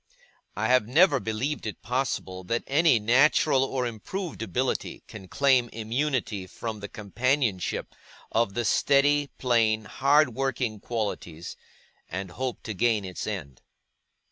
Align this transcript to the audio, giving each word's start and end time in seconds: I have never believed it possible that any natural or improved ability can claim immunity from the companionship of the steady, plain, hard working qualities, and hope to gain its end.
I 0.55 0.65
have 0.69 0.87
never 0.87 1.19
believed 1.19 1.67
it 1.67 1.83
possible 1.83 2.43
that 2.45 2.63
any 2.65 2.97
natural 2.97 3.63
or 3.63 3.85
improved 3.85 4.41
ability 4.41 5.03
can 5.07 5.27
claim 5.27 5.69
immunity 5.69 6.47
from 6.47 6.79
the 6.79 6.87
companionship 6.89 7.93
of 8.31 8.55
the 8.55 8.65
steady, 8.65 9.27
plain, 9.37 9.85
hard 9.85 10.29
working 10.33 10.79
qualities, 10.79 11.55
and 12.09 12.31
hope 12.31 12.63
to 12.63 12.73
gain 12.73 13.05
its 13.05 13.27
end. 13.27 13.61